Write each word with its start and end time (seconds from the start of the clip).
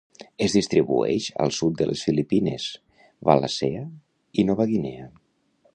Es 0.43 0.53
distribueix 0.59 1.27
al 1.43 1.53
sud 1.57 1.75
de 1.81 1.87
les 1.91 2.01
Filipines, 2.07 2.67
Wallacea 3.29 3.87
i 4.45 4.49
Nova 4.51 4.69
Guinea. 4.75 5.09